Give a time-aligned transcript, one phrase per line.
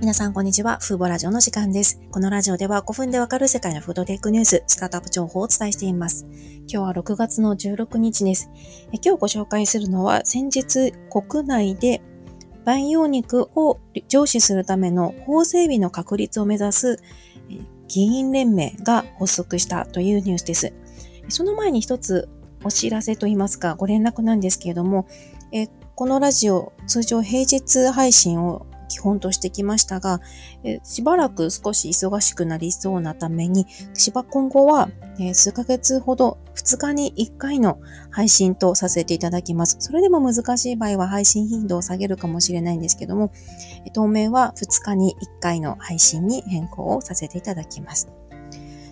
[0.00, 0.78] 皆さん、こんにちは。
[0.80, 2.00] フーボラジオの時間です。
[2.10, 6.24] このラジオでは5分でわかる世界のフードテックニュース、スタートアップ情報をお伝えしています。
[6.66, 8.48] 今日は6月の16日です。
[8.92, 12.00] 今日ご紹介するのは、先日国内で
[12.64, 13.78] 培養肉を
[14.08, 16.98] 上司するための法整備の確立を目指す
[17.88, 20.72] 議員連盟が発足したというニュースです。
[21.28, 22.30] その前に一つ
[22.64, 25.06] お知らせといいますか、ご連絡なんですけれども、
[25.94, 30.20] このラジオ、通常平日配信を基本としてきましたが、
[30.64, 37.78] えしばらく少し忙しくなりそうなために、しば今後は、え数ヶ月ほど2日に1回の
[38.10, 39.76] 配信とさせていただきます。
[39.78, 43.32] それでも難しい場合は配信頻度を下げるかもしれないんですけども、
[43.94, 48.08] 当面は2日に1回の配信に変更をさせていただきます。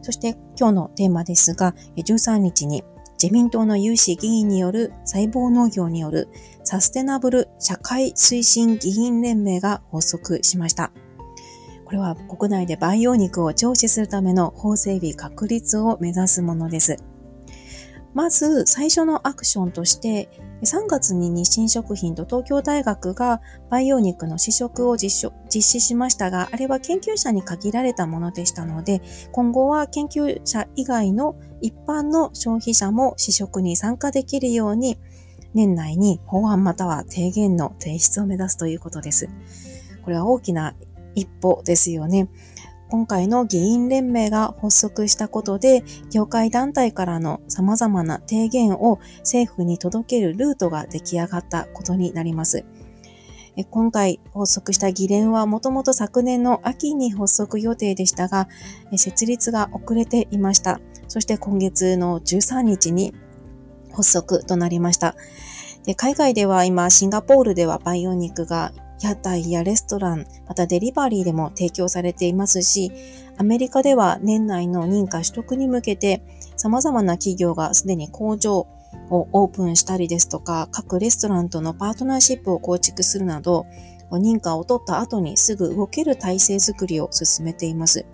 [0.00, 2.82] そして今日のテーマですが、13日に
[3.22, 6.28] 自民党の有志議員による細胞農業による
[6.64, 10.90] サステナブル社会推進議員連盟が発足しました。
[11.84, 16.96] これは国内で培養肉を聴取するための法整備確立を目指すものです。
[18.12, 20.28] まず最初のアクションとして
[20.62, 34.98] 3月に日清食品と東京大学が培養肉の試食を実施しましたが、あれは研究者に限られたものでしたので、今後は研究者以外の一般の消費者も試食に参加できるように、
[35.54, 39.28] 年内に法案または提言の提出を目指すということです。
[40.04, 40.74] これは大きな
[41.14, 42.28] 一歩ですよね。
[42.92, 52.66] 今回の議員連盟が発足したことで、業界団体からの様々な提言を政府に届けるルートが出来上がったことになります。
[53.70, 58.46] 今回発足した議連はもともと昨年の秋に発足予定でしたが、
[58.94, 60.78] 設立が遅れていました。
[61.08, 63.14] そして今月の13日に
[63.90, 65.16] 発足となりました。
[65.86, 72.92] で海外では今、シンガポールでは培養肉が屋台やレストラン、またデリバリーでも提供されていますし、
[73.38, 76.22] アメリカでは年内の認可取得に向けて
[76.56, 78.58] 様々な企業がすでに工場
[79.10, 83.66] をオープンしたりですとか、各レストランとのパートナーシップを構築するなど、
[84.10, 88.04] 認可を取った後にすぐ動ける体制づくりを進めています。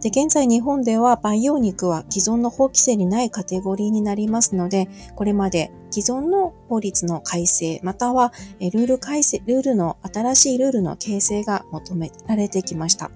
[0.00, 13.10] で、現在日本では培養肉は既存の法規制にないカテゴリーになりますので、これまで既存の法律の改正、またはルール改正、ルールの新しいルールの形成が求められてきました。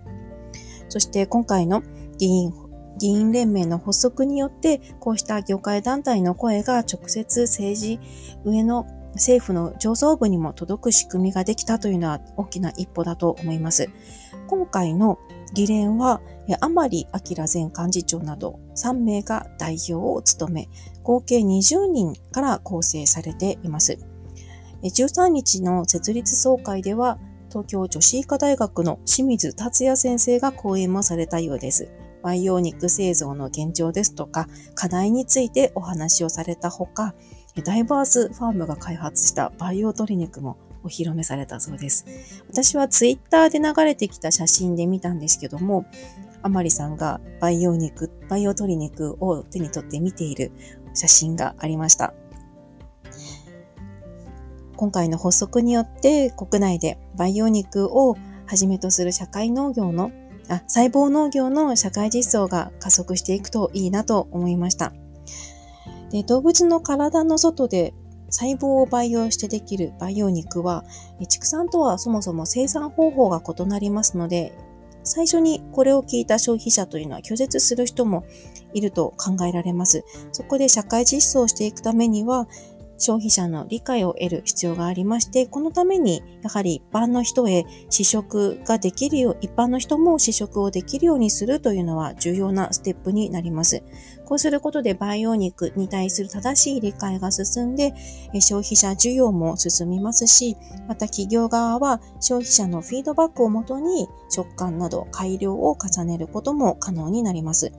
[0.89, 1.83] そして今回の
[2.19, 2.53] 議員、
[2.99, 8.01] 議員連盟の発足によって、こうした業界団体の声が直接政治、
[8.45, 13.91] 上の政府の上層部にも届く仕組みができたというのは大きな一歩だと思います。
[14.47, 15.19] 今回の
[15.55, 16.21] 議連は、
[16.61, 20.69] 甘利明前幹事長など3名が代表を務め、
[21.03, 23.99] 合計20人から構成されています。
[24.83, 27.19] 13日の設立総会では、
[27.49, 31.93] 東京女子医科大学の清水達也先生が講演もされたようです。
[32.23, 37.15] 培養肉製造の現状ですとか、課題についてお話をされたほか、
[37.61, 42.07] ダイバースファームが開発した培養鶏肉もお披露目されたそうです。
[42.49, 45.85] 私はツイッターで流れてきた写真で見たんですけども、
[46.43, 50.51] あまりさんが培養肉、培養鶏肉を手に取って見ている
[50.95, 52.15] 写真がありました。
[54.77, 60.11] 今回の発足によって国内で培養肉をはじめとする社会農業の
[60.49, 64.93] あ細胞農業の社会実装が加速していくといいなと思いました。
[66.13, 67.95] で動物の体の外で
[68.29, 70.85] 細胞を培養してできる培養肉は、
[71.29, 74.53] 畜産とはそもそも生産方法が異なりますので、
[75.05, 78.25] 最初にこれを聞いた消費者というのは拒絶する人も
[78.73, 80.05] いると考えられます。
[80.33, 82.47] そこで社会実装していくためには、
[83.03, 93.83] 消費者の理解を得る必要がありまして、このためにやはり一般の人へ試食ができるよう、一般の人も試食をできるようにするというのは重要なステップになります。
[94.25, 97.93] こうすることで培養肉に対する正しい理解が進んで、
[98.35, 107.73] 消費者需要も進みますし、また企業側は消費者のフィードバックをもとに食感など改良を重ねることも可能になります。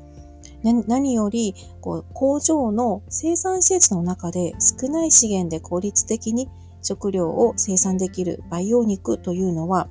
[0.64, 6.50] 何よりこう工場の生産施設の中で少ない資源で効率的に
[6.82, 9.90] 食料を生産できる培養肉というのは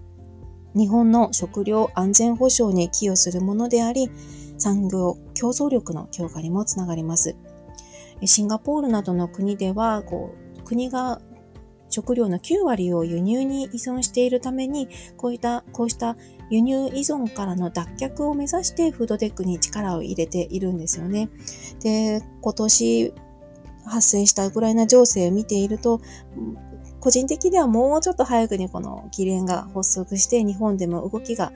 [0.74, 4.10] 日本の食料安全保障に寄与するものであり
[4.56, 7.36] 産業競争力の強化にもつながります。
[8.24, 11.20] シンガポールなどの国ではこう国が
[11.92, 16.16] 食料の9割を輸入に依存しているために、こういった、こうした
[16.50, 21.28] 輸入依存からの脱却を目指してフードテックに力を入れているんですよね。
[21.80, 23.14] で、今年
[23.84, 26.00] 発生したウクライナ情勢を見ていると、
[27.00, 31.52] 個人的にはもうちょっと早くにこの議連が発足して日本でも動きが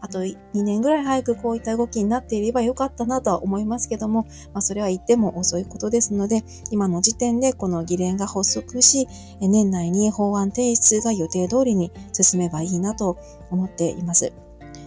[0.00, 9.06] あと2年ぐらい早くこういった動きになっていればよかったなとは思いますけども、まあ、それは言っても遅いことですので、今の時点でこの議連が発足し、
[9.40, 13.18] 年内に法案提出が予定通りに進めばいいなと
[13.50, 14.32] 思っています。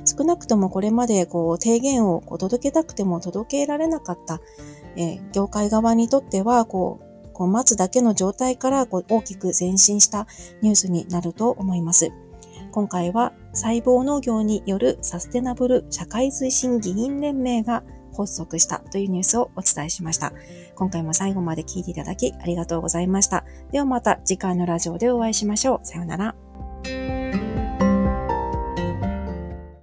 [0.06, 4.42] 少なくともこれまでこう提言をこう届けたくても届けられなかった、
[4.98, 10.28] えー、業界側にとってはこうこう待つだけの状態からこう大きく前進した
[10.62, 12.12] ニュースになると思います。
[12.74, 17.84] 今回は細胞農業によるサステナブル社会推進議員連盟が
[18.18, 20.34] 発足したというニュースをお伝えしました。
[20.74, 23.46] 今回も最後まで聞いていただきありがとうございました。
[23.72, 25.86] ではまた次回のラジオでお会いしましょう。
[25.86, 26.36] さようなら。